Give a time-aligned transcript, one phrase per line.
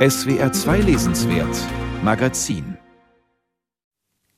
[0.00, 1.58] SWR 2 Lesenswert
[2.02, 2.78] Magazin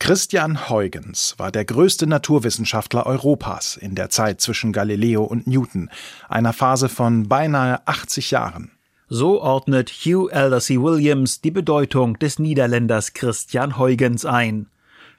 [0.01, 5.89] Christian Huygens war der größte Naturwissenschaftler Europas in der Zeit zwischen Galileo und Newton,
[6.29, 8.73] einer Phase von beinahe 80 Jahren.
[9.09, 14.67] So ordnet Hugh Aldersey Williams die Bedeutung des Niederländers Christian Huygens ein.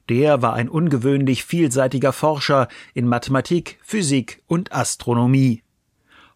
[0.10, 5.64] Der war ein ungewöhnlich vielseitiger Forscher in Mathematik, Physik und Astronomie.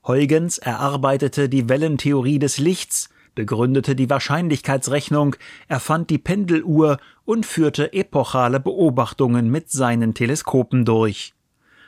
[0.05, 5.35] Huygens erarbeitete die Wellentheorie des Lichts, begründete die Wahrscheinlichkeitsrechnung,
[5.67, 11.35] erfand die Pendeluhr und führte epochale Beobachtungen mit seinen Teleskopen durch.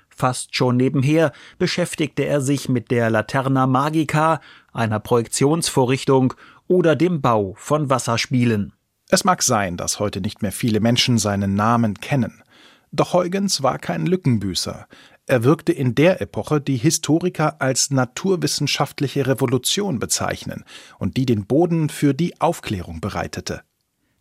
[0.10, 4.42] Fast schon nebenher beschäftigte er sich mit der Laterna Magica,
[4.74, 6.36] einer Projektionsvorrichtung
[6.68, 8.74] oder dem Bau von Wasserspielen.
[9.10, 12.44] Es mag sein, dass heute nicht mehr viele Menschen seinen Namen kennen.
[12.92, 14.88] Doch Huygens war kein Lückenbüßer.
[15.30, 20.66] Er wirkte in der Epoche, die Historiker als naturwissenschaftliche Revolution bezeichnen
[20.98, 23.62] und die den Boden für die Aufklärung bereitete.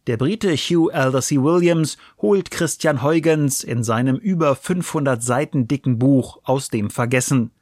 [0.07, 6.41] Der Brite Hugh Aldersey Williams holt Christian Huygens in seinem über 500 Seiten dicken Buch
[6.45, 7.53] aus dem Vergessen.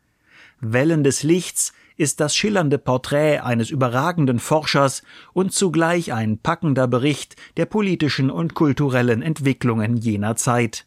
[0.59, 7.37] Wellen des Lichts ist das schillernde Porträt eines überragenden Forschers und zugleich ein packender Bericht
[7.57, 10.86] der politischen und kulturellen Entwicklungen jener Zeit.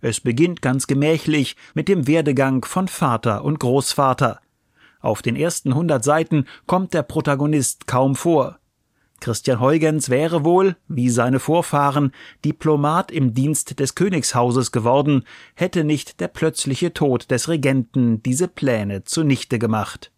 [0.00, 4.40] Es beginnt ganz gemächlich mit dem Werdegang von Vater und Großvater.
[5.00, 8.58] Auf den ersten hundert Seiten kommt der Protagonist kaum vor.
[9.20, 12.12] Christian Huygens wäre wohl, wie seine Vorfahren,
[12.44, 19.04] Diplomat im Dienst des Königshauses geworden, hätte nicht der plötzliche Tod des Regenten diese Pläne
[19.04, 20.10] zunichte gemacht.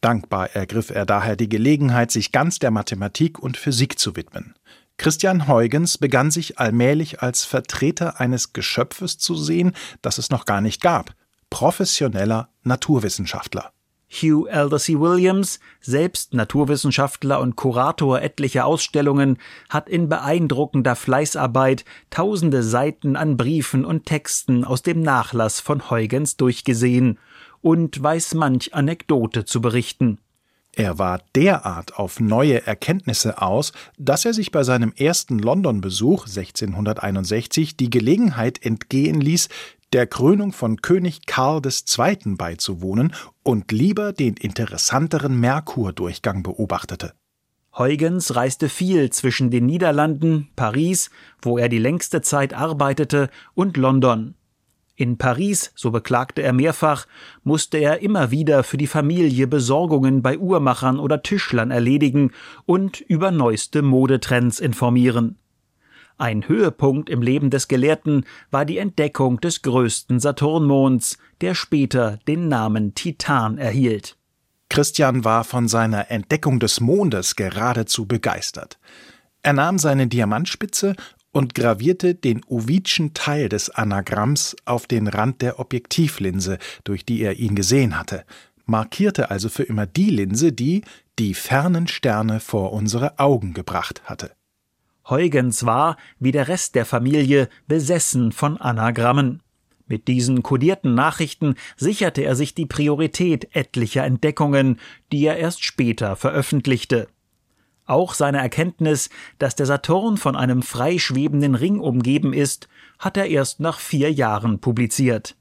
[0.00, 4.54] Dankbar ergriff er daher die Gelegenheit, sich ganz der Mathematik und Physik zu widmen.
[4.98, 9.72] Christian Huygens begann sich allmählich als Vertreter eines Geschöpfes zu sehen,
[10.02, 11.14] das es noch gar nicht gab,
[11.50, 13.72] professioneller Naturwissenschaftler.
[14.08, 19.38] Hugh Aldersey Williams, selbst Naturwissenschaftler und Kurator etlicher Ausstellungen,
[19.68, 26.36] hat in beeindruckender Fleißarbeit tausende Seiten an Briefen und Texten aus dem Nachlass von Huygens
[26.36, 27.18] durchgesehen
[27.62, 30.18] und weiß manch Anekdote zu berichten.
[30.78, 37.78] Er war derart auf neue Erkenntnisse aus, dass er sich bei seinem ersten London-Besuch 1661
[37.78, 39.48] die Gelegenheit entgehen ließ,
[39.94, 42.34] der Krönung von König Karl II.
[42.36, 47.14] beizuwohnen und lieber den interessanteren Merkur-Durchgang beobachtete.
[47.72, 51.08] Huygens reiste viel zwischen den Niederlanden, Paris,
[51.40, 54.34] wo er die längste Zeit arbeitete, und London.
[54.96, 57.06] In Paris, so beklagte er mehrfach,
[57.44, 62.32] musste er immer wieder für die Familie Besorgungen bei Uhrmachern oder Tischlern erledigen
[62.64, 65.36] und über neueste Modetrends informieren.
[66.16, 72.48] Ein Höhepunkt im Leben des Gelehrten war die Entdeckung des größten Saturnmonds, der später den
[72.48, 74.16] Namen Titan erhielt.
[74.70, 78.78] Christian war von seiner Entdeckung des Mondes geradezu begeistert.
[79.42, 80.96] Er nahm seine Diamantspitze
[81.36, 87.34] und gravierte den Ovidschen Teil des Anagramms auf den Rand der Objektivlinse, durch die er
[87.38, 88.24] ihn gesehen hatte,
[88.64, 90.80] markierte also für immer die Linse, die
[91.18, 94.30] die fernen Sterne vor unsere Augen gebracht hatte.
[95.10, 99.42] Huygens war, wie der Rest der Familie, besessen von Anagrammen.
[99.86, 104.80] Mit diesen kodierten Nachrichten sicherte er sich die Priorität etlicher Entdeckungen,
[105.12, 107.08] die er erst später veröffentlichte.
[107.86, 113.60] Auch seine Erkenntnis, dass der Saturn von einem freischwebenden Ring umgeben ist, hat er erst
[113.60, 115.36] nach vier Jahren publiziert.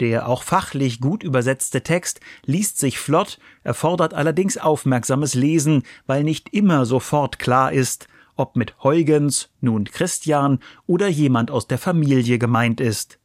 [0.00, 6.52] Der auch fachlich gut übersetzte Text liest sich flott, erfordert allerdings aufmerksames Lesen, weil nicht
[6.52, 12.80] immer sofort klar ist, ob mit Huygens nun Christian oder jemand aus der Familie gemeint
[12.80, 13.18] ist.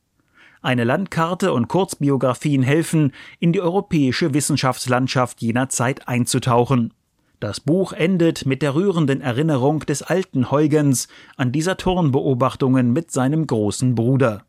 [0.61, 6.93] Eine Landkarte und Kurzbiografien helfen, in die europäische Wissenschaftslandschaft jener Zeit einzutauchen.
[7.41, 11.07] Das Buch endet mit der rührenden Erinnerung des alten Huygens
[11.37, 14.45] an die Saturnbeobachtungen mit seinem großen Bruder.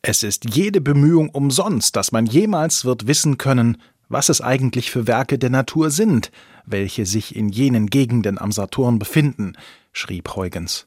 [0.00, 5.08] Es ist jede Bemühung umsonst, dass man jemals wird wissen können, was es eigentlich für
[5.08, 6.30] Werke der Natur sind,
[6.64, 9.54] welche sich in jenen Gegenden am Saturn befinden,
[9.92, 10.86] schrieb Huygens.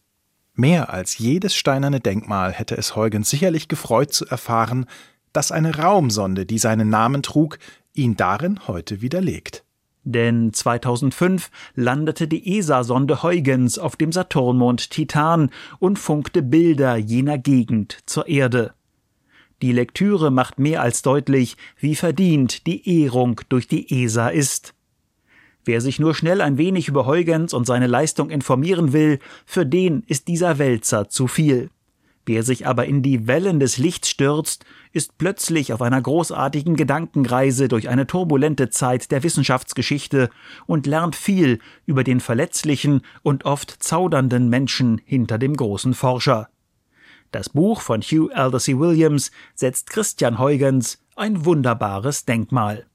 [0.53, 4.85] Mehr als jedes steinerne Denkmal hätte es Huygens sicherlich gefreut zu erfahren,
[5.33, 7.59] dass eine Raumsonde, die seinen Namen trug,
[7.93, 9.65] ihn darin heute widerlegt.
[10.11, 17.99] Denn 2005 landete die ESA-Sonde Huygens auf dem Saturnmond Titan und funkte Bilder jener Gegend
[18.07, 18.73] zur Erde.
[19.61, 24.73] Die Lektüre macht mehr als deutlich, wie verdient die Ehrung durch die ESA ist.
[25.63, 30.01] Wer sich nur schnell ein wenig über Huygens und seine Leistung informieren will, für den
[30.07, 31.69] ist dieser Wälzer zu viel.
[32.29, 37.67] Wer sich aber in die Wellen des Lichts stürzt, ist plötzlich auf einer großartigen Gedankenreise
[37.67, 40.29] durch eine turbulente Zeit der Wissenschaftsgeschichte
[40.67, 46.49] und lernt viel über den verletzlichen und oft zaudernden Menschen hinter dem großen Forscher.
[47.31, 52.85] Das Buch von Hugh Aldersey Williams setzt Christian Huygens ein wunderbares Denkmal.